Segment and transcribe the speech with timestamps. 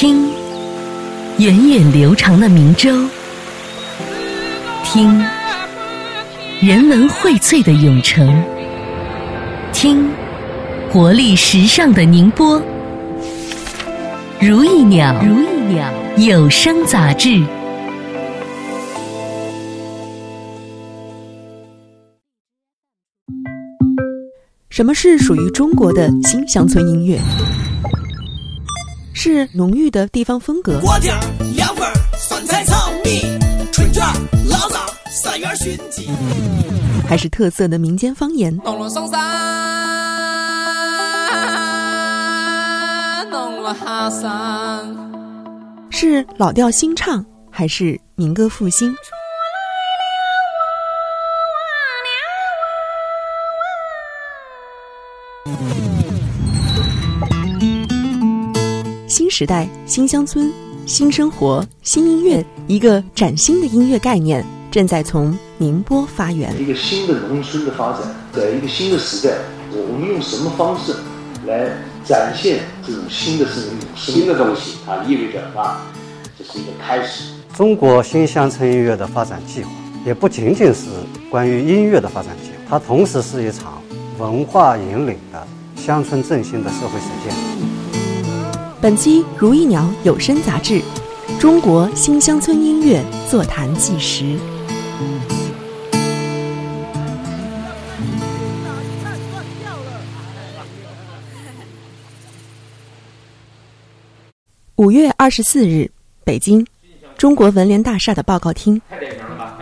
[0.00, 0.30] 听，
[1.36, 3.06] 源远流长的明州；
[4.82, 5.22] 听，
[6.62, 8.26] 人文荟萃的永城；
[9.74, 10.10] 听，
[10.90, 12.62] 活力时尚的宁波。
[14.40, 17.44] 如意鸟，如意鸟有声杂志。
[24.70, 27.20] 什么是属于中国的新乡村音乐？
[29.22, 31.20] 是浓郁的地方风格，锅底儿、
[31.54, 33.20] 凉粉儿、酸菜炒米、
[33.70, 34.14] 春卷儿、
[34.48, 36.08] 醪糟、三元熏鸡，
[37.06, 38.56] 还是特色的民间方言？
[38.64, 39.20] 弄了上山，
[43.28, 44.96] 弄了下山。
[45.90, 48.96] 是老调新唱，还是民歌复兴？
[59.30, 60.52] 新时代、新乡村、
[60.86, 66.52] 新生活、新音乐，一个崭新的音乐概念正在从宁波发源。
[66.60, 68.00] 一个新的农村的发展，
[68.32, 69.36] 在一个新的时代，
[69.70, 70.96] 我们用什么方式
[71.46, 71.70] 来
[72.04, 73.86] 展现这种新的生命？
[73.94, 75.86] 新的东西，它意味着啊，
[76.36, 77.30] 这是一个开始。
[77.54, 79.70] 中国新乡村音乐的发展计划，
[80.04, 80.88] 也不仅仅是
[81.30, 83.80] 关于音乐的发展计划，它同时是一场
[84.18, 85.46] 文化引领的
[85.76, 88.09] 乡村振兴的社会实践。
[88.82, 90.80] 本期《如意鸟有声杂志》，
[91.38, 94.38] 中国新乡村音乐座谈纪实。
[104.76, 105.90] 五月二十四日，
[106.24, 106.66] 北京，
[107.18, 108.80] 中国文联大厦的报告厅，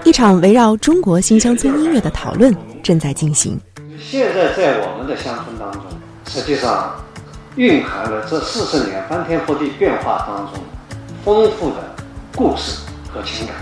[0.05, 3.59] 一场围绕中国新乡村音乐的讨论正在进行。
[3.99, 5.83] 现在在我们的乡村当中，
[6.29, 6.95] 实际上
[7.59, 10.63] 蕴含了这四十年翻天覆地变化当中
[11.25, 11.93] 丰富的
[12.37, 12.79] 故事
[13.13, 13.57] 和情感。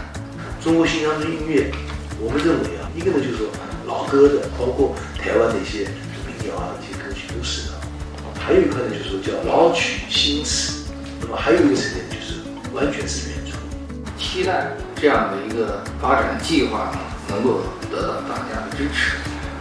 [0.61, 1.73] 中国新乡村音乐，
[2.21, 3.47] 我们认为啊，一个呢就是说
[3.87, 5.89] 老歌的，包括台湾的一些
[6.27, 7.75] 民谣啊，一些歌曲都是的；
[8.39, 10.85] 还有一块呢就是叫老曲新词，
[11.23, 12.43] 那么还有一个层面就是
[12.75, 13.59] 完全是原创。
[14.19, 16.99] 期待这样的一个发展计划呢，
[17.31, 17.61] 能够
[17.91, 19.17] 得到大家的支持。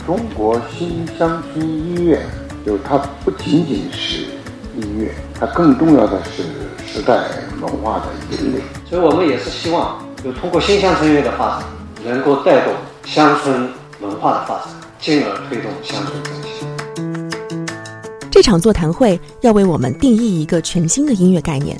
[0.05, 2.21] 中国新乡村音乐，
[2.65, 4.23] 就它不仅仅是
[4.75, 6.41] 音乐，它更重要的是
[6.91, 7.23] 时代
[7.61, 8.61] 文化的引领。
[8.89, 11.69] 所以我们也是希望，就通过新乡村音乐的发展，
[12.03, 12.73] 能够带动
[13.05, 13.69] 乡村
[14.01, 14.67] 文化的发展，
[14.99, 16.67] 进而推动乡村振兴。
[18.31, 21.79] 这场座谈会要为我们定义一个全新的音乐概念。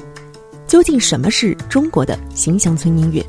[0.68, 3.26] 究竟什么是中国的新乡村音乐？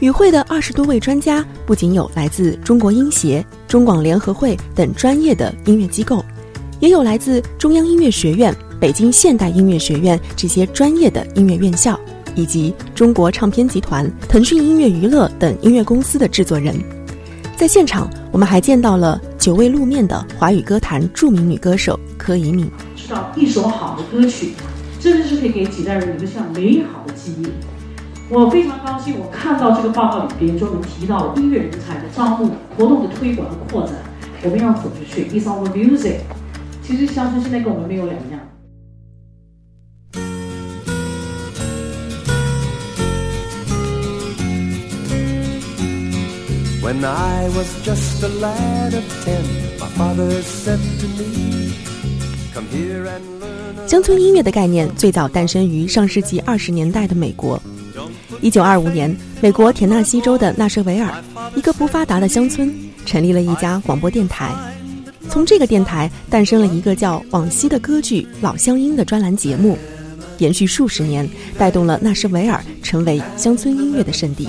[0.00, 6.24] 与会的二十多位专家，不仅有来自中国音协、中广联合会等专业的音乐机构，
[6.80, 11.98] 也有来自中央音乐学院、北京现代音乐学院这些专业的音乐院校，
[12.34, 16.74] 以及中国唱片集团、腾讯音乐娱乐等音乐公司的制作人。
[17.54, 22.70] 在现场，我们还见到了久未露面的华语歌坛著名女歌手柯以敏。
[22.96, 24.54] 知道一首好的歌曲，
[24.98, 27.46] 真的是可以给几代人留下美好的记忆。
[28.30, 33.92] 我非常高兴，我看到这个报告里边专门提到音乐人才的招募、活动的推广和扩展，
[34.42, 35.24] 我们要走出去。
[35.24, 36.20] It's our music。
[36.90, 38.40] 其实乡村现在跟我们没有两样。
[46.82, 49.40] When I was just a lad of ten,
[49.78, 51.70] my father said to me,
[52.52, 53.86] Come here and learn.
[53.86, 57.62] 乡村音乐的概念最早诞生于上世纪二十年代的美国。
[58.40, 61.22] 一九二五年，美国田纳西州的纳什维尔，
[61.54, 62.74] 一个不发达的乡村，
[63.06, 64.52] 成立了一家广播电台。
[65.30, 69.78] 从这个电台诞生了一个叫《往昔的歌剧老乡音》的专栏节目，
[70.38, 74.48] 延续数十年，带动了纳什维尔成为乡村音乐的圣地。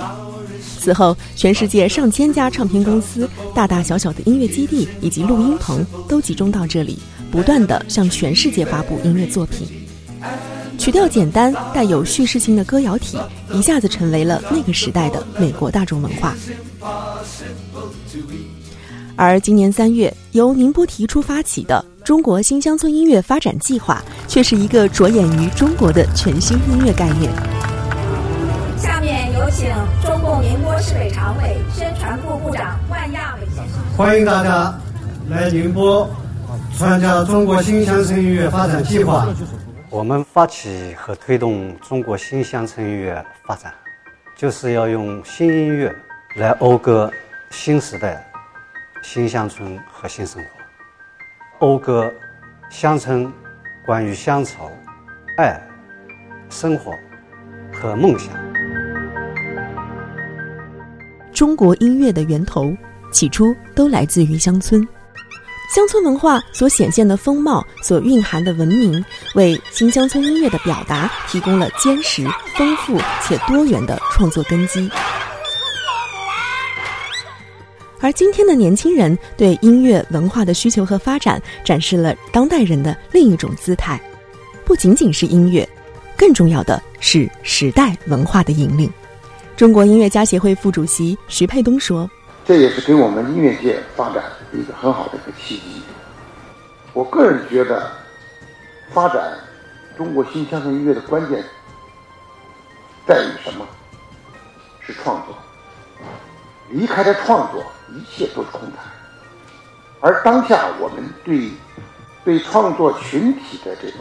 [0.80, 6.98] 此后，全世界上千家唱片公司、大大小小的音乐基地以及录音棚都集中到这里，
[7.30, 9.68] 不断地向全世界发布音乐作品。
[10.78, 13.16] 曲调简单、带有叙事性的歌谣体，
[13.54, 16.34] 一下子成为了那个时代的美国大众文化。
[19.16, 27.30] 而今年三月，由宁波提出发起的中国新乡村音乐发展计划，却是一个着眼于中国的全新音乐概念。
[28.78, 29.68] 下面有请
[30.02, 33.96] 中共宁波市委常委、宣传部部长万亚伟先生。
[33.96, 34.74] 欢迎大家
[35.28, 36.08] 来宁波
[36.76, 39.28] 参加中国新乡村音乐发展计划。
[39.90, 43.72] 我们发起和推动中国新乡村音乐发展，
[44.36, 45.94] 就是要用新音乐
[46.36, 47.10] 来讴歌
[47.50, 48.26] 新时代、
[49.02, 50.40] 新乡村和新生
[51.58, 52.10] 活，讴歌
[52.70, 53.30] 乡村
[53.84, 54.70] 关于乡愁、
[55.36, 55.60] 爱、
[56.48, 56.94] 生活
[57.72, 58.32] 和梦想。
[61.32, 62.72] 中国音乐的源头，
[63.12, 64.86] 起初都来自于乡村。
[65.74, 69.04] 乡村文化所显现的风貌，所蕴含的文明，
[69.34, 74.88] 为新乡村音乐的表达提供了坚实、丰富且多元的创作根基。
[78.02, 83.98] 而今天的年轻人对音乐文化的需求和发展，展示了当代人的另一种姿态。
[84.64, 85.66] 不仅仅是音乐，
[86.16, 88.92] 更重要的是时代文化的引领。
[89.56, 92.10] 中国音乐家协会副主席徐沛东说。
[92.44, 95.80] 这也是给我们音乐界发展一个很好的一个契机。
[96.92, 97.88] 我个人觉得，
[98.92, 99.32] 发展
[99.96, 101.40] 中国新乡村音乐的关键
[103.06, 103.64] 在于什么？
[104.80, 105.36] 是创作。
[106.72, 108.84] 离开了创作，一切都是空谈。
[110.00, 111.50] 而当下我们对
[112.24, 114.00] 对创作群体的这种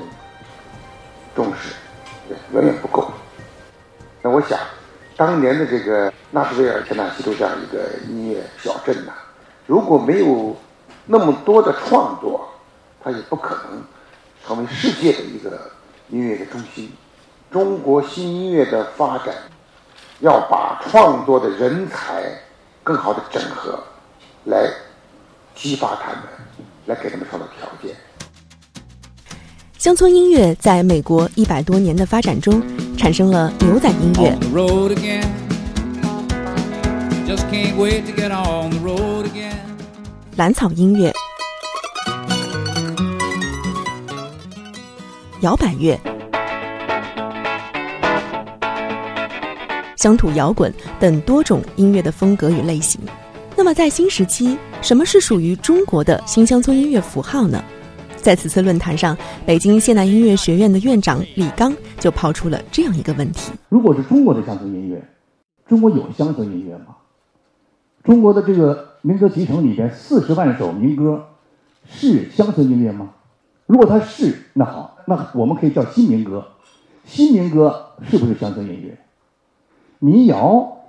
[1.36, 1.76] 重视，
[2.54, 3.12] 远远不够。
[4.24, 4.58] 那我想。
[5.18, 9.12] 当年的这个纳什维尔、田纳西州这样一个音乐小镇呐，
[9.68, 10.56] 如果没有
[11.06, 12.50] 那么多的创作，
[13.04, 13.84] 它也不可能
[14.44, 15.70] 成为世界的一个
[16.10, 16.92] 音乐的中心。
[17.52, 19.36] 中国新音乐的发展，
[20.22, 22.24] 要把创作的人才
[22.84, 23.80] 更好的整合，
[24.46, 24.68] 来
[25.56, 26.24] 激发他们，
[26.88, 27.96] 来给他们创造条件。
[29.78, 32.62] 乡村音乐在美国一百多年的发展中，
[32.98, 34.38] 产生了牛仔音乐、
[40.36, 41.14] 蓝草音乐、
[45.42, 46.00] 摇摆乐、
[50.02, 53.00] 乡土摇滚等多种音乐的风格与类型。
[53.56, 57.64] 那么，在新时期，什么是属于中国的新乡村音乐符号呢？
[58.16, 59.16] 在此次论坛上，
[59.46, 65.08] 北京现代音乐学院的院长李刚就抛出了这样一个问题：如果是中国的乡村音乐，
[65.68, 66.96] 中国有乡村音乐吗？
[68.04, 71.28] 中国的这个民歌集成里边四十万首民歌
[71.88, 73.12] 是乡村音乐吗？
[73.68, 76.44] 如果它是，那好，那我们可以叫新民歌。
[77.06, 78.98] 新民歌是不是乡村音乐？
[80.02, 80.80] 民谣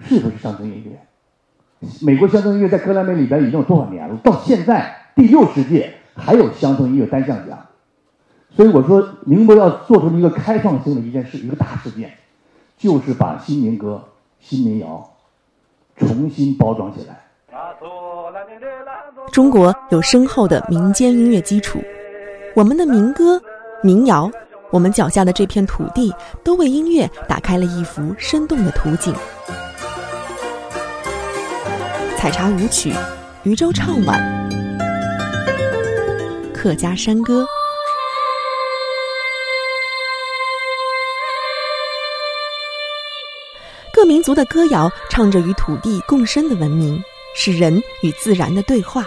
[0.00, 1.86] 是不是乡村音乐？
[2.00, 4.16] 美国乡村音乐在格莱美里边已经有多少年了？
[4.24, 5.92] 到现在第六十届。
[6.20, 7.56] 还有乡村音乐单项奖，
[8.56, 12.12] 所以我说宁波要做出一个开创性的一件事，一个大事件，
[12.76, 14.02] 就是把新民歌、
[14.40, 15.08] 新民谣
[15.94, 17.20] 重新包装起来。
[19.30, 21.78] 中国有深厚的民间音乐基础，
[22.56, 23.40] 我们的民歌、
[23.84, 24.28] 民谣，
[24.70, 26.12] 我们脚下的这片土地，
[26.44, 29.14] 都为音乐打开了一幅生动的图景。
[32.18, 32.92] 采茶舞曲，
[33.44, 34.20] 渔舟唱晚。
[36.52, 37.46] 客家山歌，
[43.92, 47.02] 各民族的歌谣唱着与土地共生的文明，
[47.34, 49.06] 是人与自然的对话，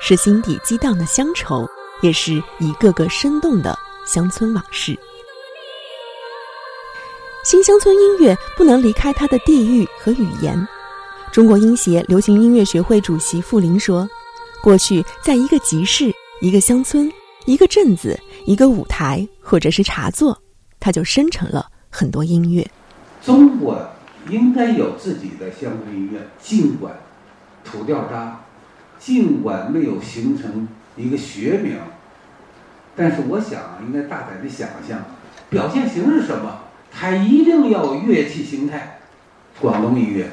[0.00, 1.68] 是心底激荡的乡愁，
[2.00, 4.98] 也是一个个生动的乡村往事。
[7.44, 10.68] 新乡村音乐不能离开它的地域和语言。
[11.32, 14.08] 中国音协流行音乐学会主席傅林说
[14.62, 16.12] ：“过去在一个集市。”
[16.42, 17.08] 一个乡村，
[17.44, 20.36] 一个镇子，一个舞台，或者是茶座，
[20.80, 22.68] 它就生成了很多音乐。
[23.24, 23.80] 中国
[24.28, 27.00] 应该有自己的乡村音乐，尽管
[27.64, 28.44] 土掉渣，
[28.98, 30.66] 尽管没有形成
[30.96, 31.78] 一个学名，
[32.94, 35.04] 但是我想应该大胆的想象，
[35.50, 38.98] 表现形式什么，它一定要乐器形态。
[39.60, 40.30] 广东音乐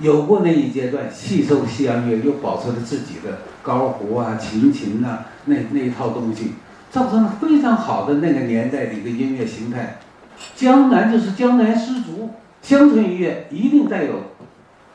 [0.00, 3.38] 有过那一阶段，吸收西洋乐，又保持了自己的。
[3.62, 6.54] 高胡啊，琴琴啊，那那一套东西，
[6.90, 9.98] 造成了非常好的那个年代的一个音乐形态。
[10.56, 14.14] 江南就是江南丝竹，乡村音乐一定带有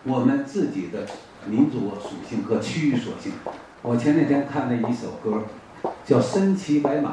[0.03, 1.05] 我们自己的
[1.45, 3.31] 民族属性和区域属性。
[3.81, 5.43] 我前两天看了一首歌，
[6.07, 7.09] 叫《身骑白马》，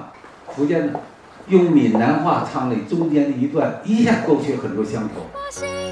[0.55, 1.01] 福建的，
[1.49, 5.84] 用闽南话唱了中间的一段，一下勾起很多乡愁。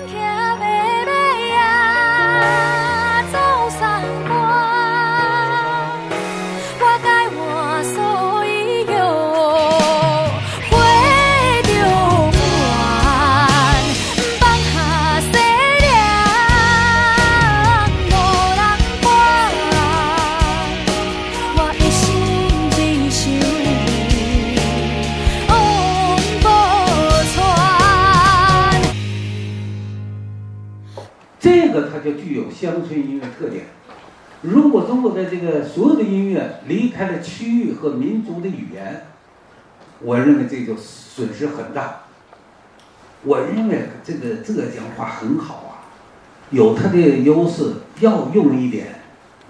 [31.52, 33.66] 这个它就具有乡村音乐特点。
[34.40, 39.06] 如果中国的这个所有的音乐离开了区域和民族的语言，
[40.00, 42.04] 我认为这就损失很大。
[43.24, 45.92] 我认为这个浙江话很好啊，
[46.50, 48.86] 有它的优势，要用一点。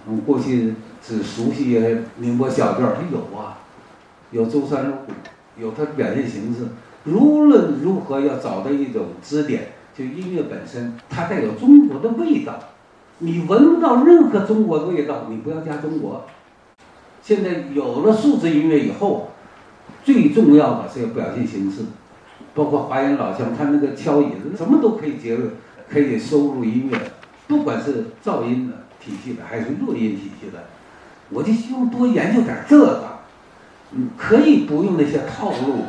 [0.04, 1.80] 我们过去只熟悉
[2.16, 3.61] 宁波小调，它有啊，
[4.32, 5.12] 有舟山入谷，
[5.56, 6.66] 有它表现形式。
[7.06, 12.58] 无论如何，要找到一种支点，就音乐本身，它带有中国的味道。
[13.18, 16.25] 你闻不到任何中国的味道，你不要加中国。
[17.22, 19.30] 现在有了数字音乐以后，
[20.02, 21.82] 最重要的是要表现形式。
[22.54, 25.50] 包括华阳老乡，他那个敲椅子，什么都可以结入，
[25.88, 26.99] 可以收入音乐，
[27.46, 30.64] 不管是噪音的体系的，还是录音体系的，
[31.30, 33.18] 我就希望多研究点这个，
[33.92, 35.84] 嗯，可以不用那些套路。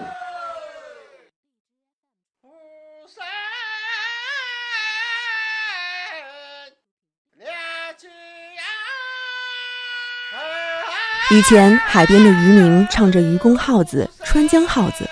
[11.34, 15.04] 以前海边的渔民唱着渔宫号子、川江号子。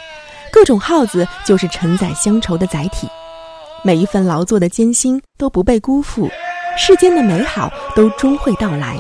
[0.52, 3.08] 各种号子就是承载乡愁的载体，
[3.84, 6.30] 每一份劳作的艰辛都不被辜负，
[6.78, 9.00] 世间的美好都终会到来。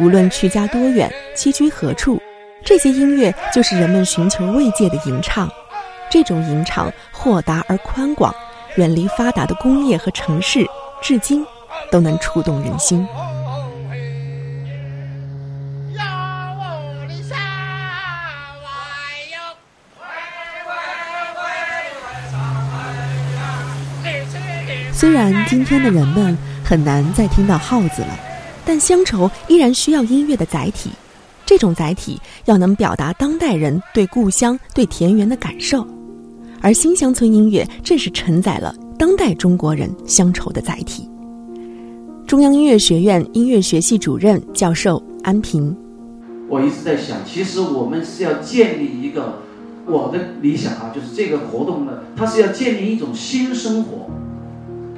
[0.00, 2.18] 无论去家多远，栖居何处，
[2.64, 5.50] 这些音乐就是人们寻求慰藉的吟唱。
[6.08, 8.34] 这种吟唱豁达而宽广，
[8.76, 10.66] 远离发达的工业和城市，
[11.02, 11.44] 至今
[11.90, 13.06] 都能触动人心。
[25.18, 28.16] 然今天的人们很难再听到号子了，
[28.64, 30.90] 但乡愁依然需要音乐的载体。
[31.44, 35.84] 这种载体要能表达当代人对故乡、对田园的感受，
[36.60, 41.10] 而新乡村音乐正是承载了当代中国人乡愁的载体。
[42.24, 45.76] 中央音乐学院音乐学系主任教授安平，
[46.48, 49.42] 我一直在想，其实我们是要建立一个
[49.84, 54.08] 我的理想啊，就是这个活动呢，它是要建立一种新生活。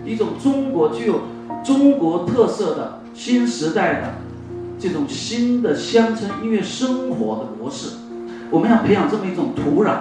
[0.04, 1.20] 一种中国具有
[1.64, 4.14] 中国特色的新时代的
[4.78, 7.96] 这种新的乡村音乐生活的模式，
[8.50, 9.96] 我们要培养这么一种土壤，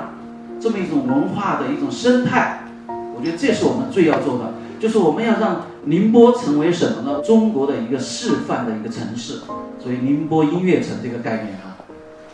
[0.60, 2.64] 这么一种文化的一种生态。
[2.88, 7.22] 我觉得这是我们最要做的，就是我们要让宁波成为什么呢？
[7.22, 9.42] 中国的一个示范的一个城市，
[9.78, 11.76] 所以宁波音乐城这个概念啊，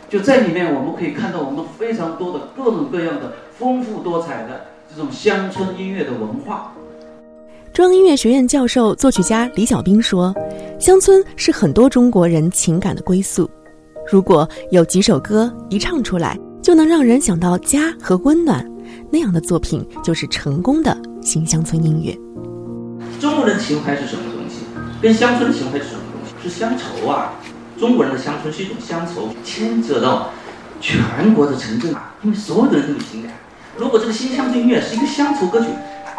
[0.08, 6.72] 就在里面我们可以看到我们非常多的各种各样的丰富多彩的这种乡村音乐的文化。
[7.76, 10.34] 中央音乐学院教授、作曲家李小兵说
[10.80, 13.50] ：“乡村是很多中国人情感的归宿。
[14.10, 18.66] 如果有几首歌一唱出来就能让人想到家和温暖，
[19.10, 22.18] 那样的作品就是成功的新乡村音乐。”
[23.20, 24.64] 中国人情怀是什么东西？
[25.02, 26.48] 跟乡村情怀是什么东西？
[26.48, 27.34] 是乡愁啊！
[27.78, 30.30] 中国人的乡村是一种乡愁，牵扯到
[30.80, 33.32] 全国的城镇啊，因为所有的人都有情感。
[33.76, 35.66] 如果这个新乡村音乐是一个乡愁歌曲。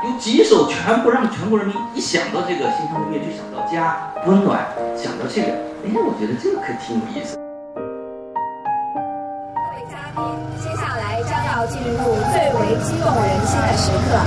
[0.03, 4.59] 有几首全部让全国人民一想到这个新疆音乐就想到家温暖，
[4.95, 7.35] 想到这个，哎，我觉得这个可挺有意思。
[7.73, 10.21] 各位嘉宾，
[10.61, 11.97] 接下来将要进入
[12.29, 14.21] 最为激动人心的时刻，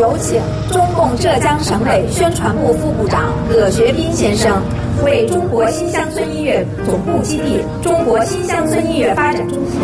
[0.00, 0.40] 有请
[0.72, 4.62] 中共浙江省委宣传部副部长葛学斌先生
[5.04, 9.78] 为中国新乡村音乐总部基地、中国新乡村音乐发展中心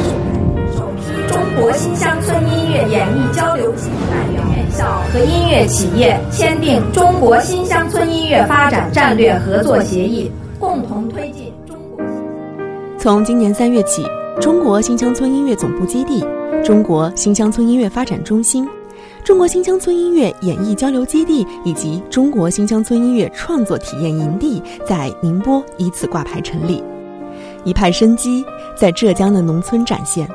[0.75, 3.91] 首批中国新乡村音乐演艺交流计
[4.83, 5.03] 划。
[5.13, 12.05] 和音乐企业签订中国新乡村音乐发展战略合作协议，共同推进中国。
[12.99, 14.05] 从今年三月起，
[14.41, 16.25] 中国新乡村音乐总部基地、
[16.65, 18.69] 中国新乡村音乐发展中心、
[19.25, 26.83] 中国新乡村音乐演艺交流基地以及中国新乡村音乐创作体验营地在宁波依次挂牌成立，
[27.65, 28.45] 一派生机
[28.77, 30.29] 在浙江的农村展现。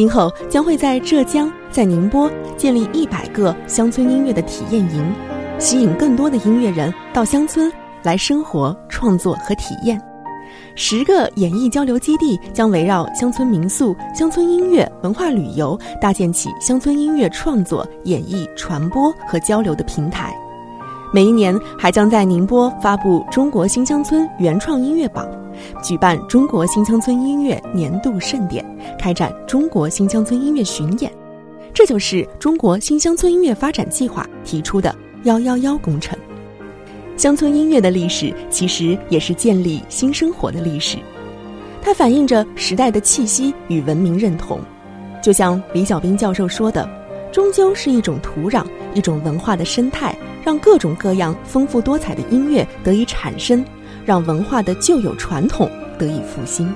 [0.00, 5.14] 今后将会在浙江、在宁波建立一百个乡村音乐的体验营，
[5.58, 7.70] 吸引更多的音乐人到乡村
[8.02, 10.00] 来生活、创作和体验。
[10.74, 20.34] 十个演艺交流基地将围绕乡村民宿、乡村音乐、文化旅游，搭建起乡村音乐创作、演绎、传播和交流的平台。
[21.12, 25.26] 每一年还将在宁波发布中国新乡村原创音乐榜。
[25.82, 28.64] 举办中国新乡村音乐年度盛典，
[28.98, 31.12] 开展中国新乡村音乐巡演，
[31.74, 36.16] 这就是中国新乡村音乐发展计划提出的“幺幺幺”工程。
[37.16, 40.96] 乡村音乐的历史其实也是建立新生活的历史，
[41.82, 44.60] 它反映着时代的气息与文明认同。
[45.20, 46.88] 就像李小兵教授说的，
[47.30, 48.64] 终究是一种土壤，
[48.94, 53.64] 一种文化的生态，让各种各样丰富多彩的音乐得以产生。
[54.06, 56.72] 让文化的旧有传统得以复兴。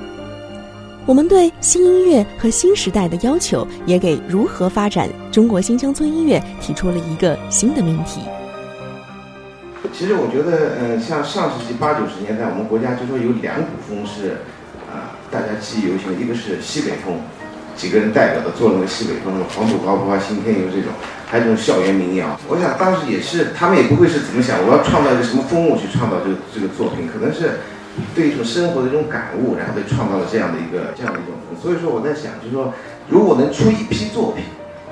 [1.07, 8.21] 我们对新音乐和新时代的要求，也给如何发展中国新乡村音乐提出了一个新的命题。
[9.93, 14.39] 其实我觉得，嗯，像上世纪八九十年代，我们国家就说有两股风是，
[14.93, 17.17] 啊，大家记忆犹新，一个是西北风，
[17.75, 20.93] 几个人代表的做那个西北风，什么黄土高坡啊、新天游这种，
[21.35, 22.39] 还有这种校园民谣。
[22.47, 27.59] 我想当时也是，他们也不会是怎么想，我要创造一个什么风物去创造这个这个作品，可能是。
[28.13, 31.35] 对一种生活的一种感悟，然后被创造了这样的一个这样的一种。
[31.63, 32.75] 所以说我在想，就是说，
[33.09, 34.43] 如果能出一批作品，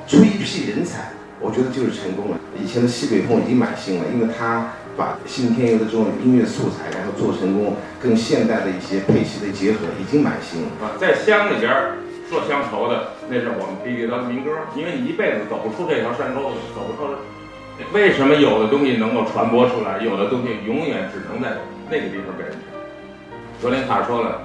[0.07, 2.39] 出一批人才，我觉得就是成功了。
[2.55, 10.69] 以前的西北风已经蛮新了，因为他把信天游的这种音乐素材，然后做成功，跟现代的一些配器的结合，已经蛮新了。
[10.81, 11.99] 啊，在乡里边儿
[12.33, 17.13] 说乡愁的，那是我们地里的民歌，因为你一辈子走不出这条山沟子，走不出。
[17.93, 21.61] 为什么有的东西能够传播出来，有的东西永远只能在
[21.93, 22.65] 那个地方被人听？
[23.61, 24.41] 格林卡说了，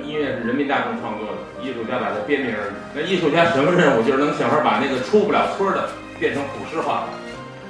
[0.00, 2.72] 音乐是人民大众创作的，艺术家把它编名而已。
[2.96, 4.02] 那艺术家什么任务？
[4.02, 7.04] 就是能想法把那个出不了村的变成普世化，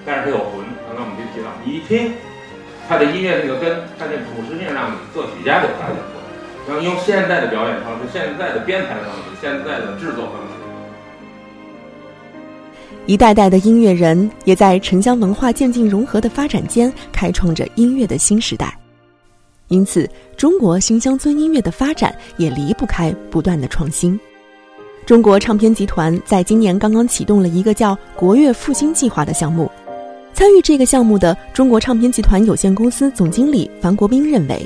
[0.07, 0.63] 但是它有魂。
[0.87, 2.15] 刚刚我们就提到，你一听，
[2.87, 6.12] 他的音乐那个根，他这朴实性让你作曲家就发现出来。
[6.69, 10.53] 然后用现在的表演方式、现在的编排方式、现在的制作方式，
[13.07, 18.79] 一代代的音乐人也在城乡文化渐进融合的发展间，开创着音乐的新时代。
[19.69, 24.19] 因此，中国新乡村音乐的发展也离不开不断的创新。
[25.05, 29.69] 中国唱片集团在今年刚刚启动了一个叫“国乐复兴计划”的项目。
[30.35, 34.65] 参与这个项目的中国唱片集团有限公司总经理樊国斌认为，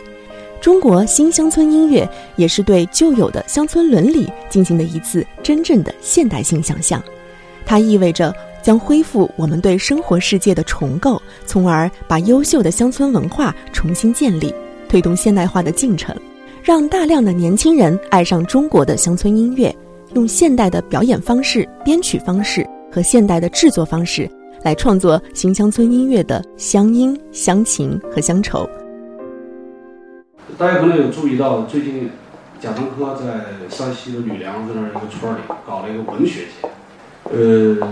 [0.66, 7.00] 中国新乡村音乐也是对旧有的乡村伦理进行的一次真正的现代性想象。
[7.64, 14.52] 它意味着将恢复我们对生活世界的重构，从而把优秀的乡村文化重新建立。
[14.88, 16.12] 推动现代化的进程，
[16.64, 19.72] 让大量的年轻人爱上中国的乡村音乐，
[20.14, 24.28] 用现代的表演方式、编曲方式和现代的制作方式
[24.64, 28.68] 来创作新乡村音乐的乡音、乡情和乡愁。
[30.58, 32.10] 大家可能有注意到，最近
[32.58, 36.68] 贾樟柯在山西的吕梁这那一个村里搞了一个文学节，
[37.24, 37.86] 呃，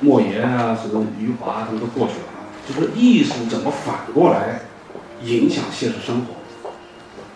[0.00, 2.26] 莫言啊，什么余华他们都过去了，
[2.68, 4.62] 就是艺术怎么反过来
[5.22, 6.34] 影响现实生活。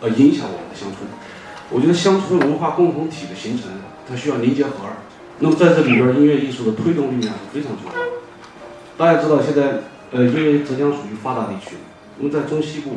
[0.01, 1.09] 呃，影响我们的乡村。
[1.71, 3.71] 我觉得乡村文化共同体的形成，
[4.09, 4.73] 它需要凝结核。
[5.39, 8.11] 那么在这里边，音乐艺术的推动力量是非常重要的。
[8.99, 11.77] 大家知道，现在呃，因为浙江属于发达地区，
[12.19, 12.97] 那么在中西部，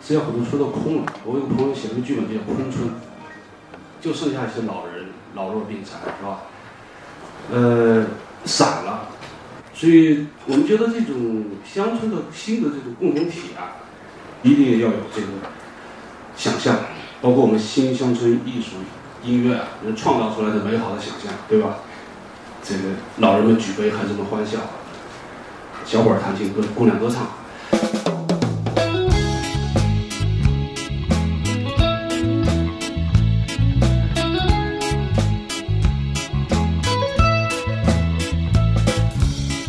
[0.00, 1.12] 实际上很多村都空了。
[1.24, 2.88] 我有个朋友写了个剧本叫《空村》，
[4.00, 6.42] 就剩下一些老人，老弱病残，是吧？
[7.52, 8.06] 呃，
[8.44, 9.08] 散了。
[9.74, 13.84] 所以我们觉得这种乡村的新的这种共同体啊，
[14.42, 15.28] 一定要有这个。
[16.36, 16.76] 想象，
[17.22, 18.76] 包括我们新乡村艺术、
[19.24, 21.78] 音乐啊，能创造出来的美好的想象，对吧？
[22.62, 24.58] 这个老人们举杯，孩子们欢笑，
[25.86, 27.26] 小伙儿弹琴，歌姑娘歌唱。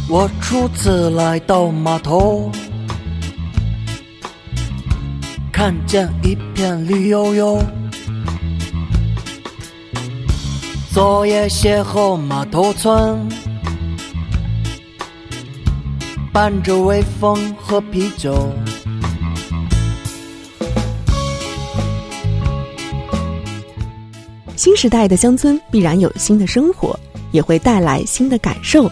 [0.09, 2.49] 我初次来到码头。
[5.51, 7.61] 看见一片绿油油，
[10.93, 13.27] 昨夜邂逅码头村，
[16.31, 18.49] 伴着微风喝啤酒。
[24.55, 26.97] 新时代的乡村必然有新的生活，
[27.31, 28.89] 也会带来新的感受。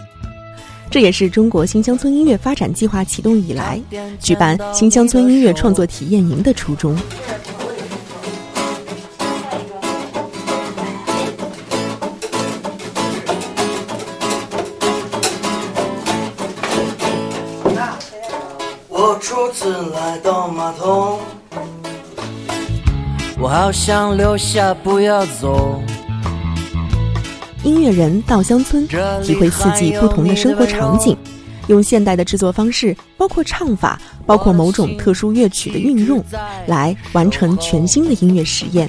[0.89, 3.81] 这也是中国新乡村音乐发展计划启动以来，
[4.19, 6.95] 举办新乡村音乐创作体验营的初衷。
[18.87, 21.19] 我初次来到码头，
[23.37, 25.81] 我好想留下，不要走。
[27.65, 28.87] 音乐人到乡村，
[29.23, 31.17] 体会四季不同的生活场景，
[31.65, 36.23] 用现代的制作方式，包括唱法，包括某种特殊乐曲的运用，
[36.67, 38.87] 来完成全新的音乐实验。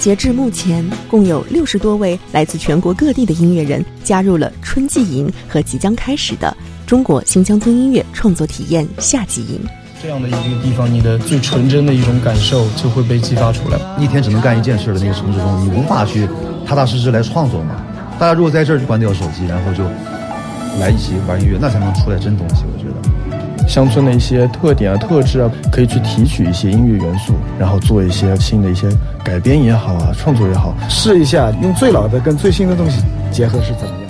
[0.00, 9.60] 截至目前，共有六十多位来自全国各地的音乐人加入了春季营和即将开始的中国新乡村音乐创作体验夏季营。
[10.04, 13.78] 这样的一个地方，你的最纯真的一种感受就会被激发出来。
[13.98, 16.28] 一天只能干一件事的那个城市中，你无法去
[16.66, 17.76] 踏踏实实来创作嘛？
[18.18, 19.82] 大家如果在这儿就关掉手机，然后就
[20.78, 22.64] 来一起玩音乐，那才能出来真东西。
[22.70, 23.66] 我觉得。
[23.66, 28.86] 乡村的一些特点啊、特质啊，可以去提取一些音乐元素，然后做一些新的一些
[29.24, 34.03] 改编也好啊，创作也好，试一下用最老的跟最新的东西结合是怎么样。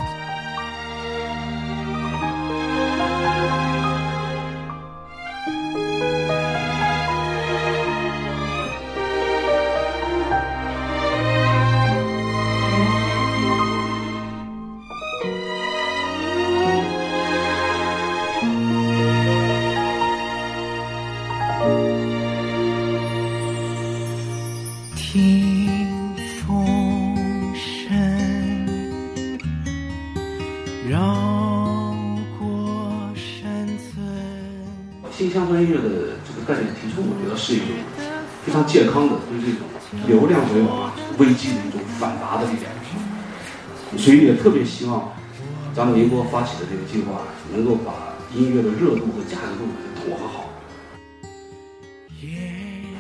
[44.05, 45.15] 所以也特别希望
[45.75, 47.23] 咱们宁波发起的这个计划，
[47.55, 49.65] 能够把音乐的热度和价值度
[49.97, 50.51] 统合好。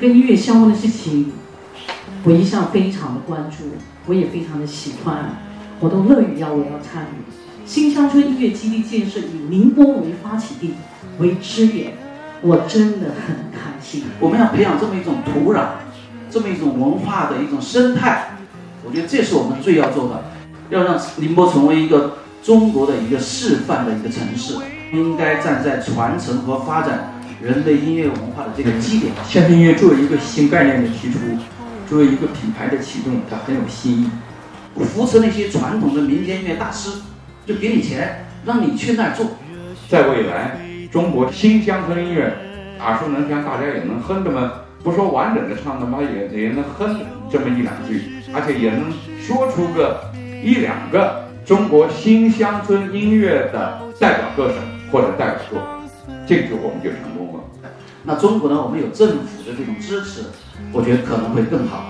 [0.01, 1.31] 跟音乐相关的事情，
[2.23, 3.65] 我一向非常的关注，
[4.07, 5.43] 我也非常的喜欢，
[5.79, 7.67] 我都乐于要我要参与。
[7.67, 10.73] 新乡村音乐基地建设以宁波为发起地
[11.19, 11.93] 为支点，
[12.41, 14.05] 我真的很开心。
[14.19, 15.67] 我们要培养这么一种土壤，
[16.31, 18.39] 这么一种文化的一种生态，
[18.83, 20.25] 我觉得这是我们最要做的，
[20.71, 24.55] 要让宁波成为一个中国的一个示范的一个城市，
[24.93, 29.13] 应该站在传承和发展人类音乐文化的这个基点。
[29.29, 31.19] 乡村音乐作为一个新概念的提出，
[31.89, 34.11] 作为一个品牌的启动，它很有新意。
[34.77, 36.91] 扶持那些传统的民间音乐大师，
[37.47, 39.27] 就给你钱，让你去那儿做。
[39.89, 40.59] 在未来，
[40.91, 42.37] 中国新乡村音乐
[42.81, 44.51] 耳熟能详，大家也能哼这么
[44.83, 47.01] 不说完整的唱，他妈也也能哼
[47.31, 50.11] 这么一两句，而且也能说出个
[50.45, 54.57] 一两个中国新乡村音乐的代表歌手
[54.93, 55.63] 或者代表作，
[56.27, 57.45] 这个就我们就成功了。
[58.03, 60.25] 那中国呢，我们有政府的这种支持，
[60.71, 61.87] 我觉得可能会更好。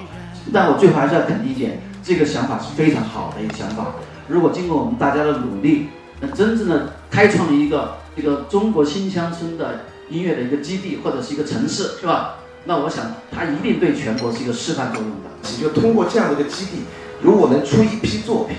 [0.52, 3.86] 但我最后还是要肯定一点，这个想法是非常好的一个想法。
[4.28, 5.88] 如果经过我们大家的努力，
[6.20, 12.36] 那真正的开创一个这个中国新乡村的音乐的一个基地或者是一个城市，是吧？
[12.66, 15.60] 那我想它一定对全国是一个示范作用的。
[15.60, 16.82] 就通过这样的一个基地，
[17.24, 18.54] 如果能出一批作品，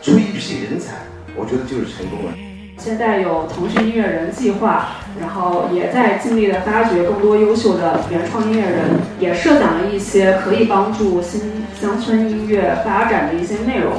[0.00, 0.98] 出一批人才，
[1.34, 2.32] 我觉得就是成功了。
[2.78, 11.40] 现在有腾讯音乐人计划，然后也在尽力的发掘更多优秀的原创音乐人，也设想了一些可以帮助新
[11.80, 13.92] 乡村音乐发展的一些内容。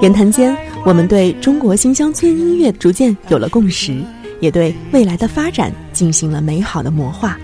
[0.00, 3.96] 言谈间，我们对中国新乡村音乐逐渐有了共识，
[4.40, 7.38] 也对未来的发展进行了美好的谋划。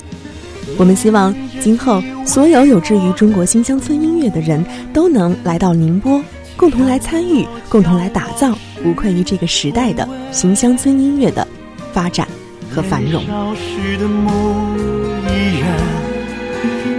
[0.81, 4.65] 我们希望今后所有有志于中国新乡村音乐的人
[4.95, 6.25] 都能来到宁波。
[6.57, 11.47] 共同来参与，共同来打造无愧于这个时代的新乡村音乐的
[11.93, 12.27] 发展
[12.71, 13.23] 和繁荣。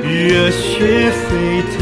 [0.04, 1.82] 热血沸腾，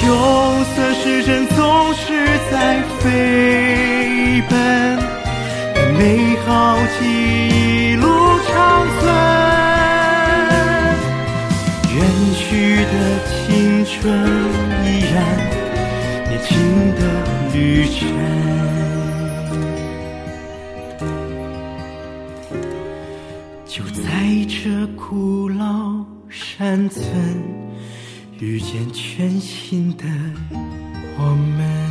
[0.00, 0.08] 就
[0.74, 4.98] 算时针总是在飞奔，
[6.02, 8.04] 美好记忆路
[8.48, 8.50] 长
[8.98, 9.06] 存。
[11.94, 11.96] 远
[12.34, 12.42] 去
[12.90, 12.92] 的
[13.28, 13.30] 青
[13.86, 14.02] 春，
[14.84, 15.16] 依然
[16.28, 16.50] 年轻
[16.96, 17.00] 的
[17.52, 17.54] 旅
[17.86, 17.94] 程，
[23.64, 24.02] 就在
[24.48, 27.04] 这古老山村，
[28.40, 30.02] 遇见全新的
[31.16, 31.81] 我们。